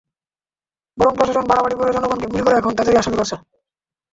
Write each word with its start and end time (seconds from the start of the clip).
বরং 0.97 1.13
প্রশাসন 1.17 1.45
বাড়াবাড়ি 1.47 1.75
করে 1.77 1.95
জনগণকে 1.95 2.27
গুলি 2.31 2.43
করে 2.43 2.55
এখন 2.57 2.71
তাদেরই 2.77 2.99
আসামি 3.01 3.17
করছে। 3.19 3.35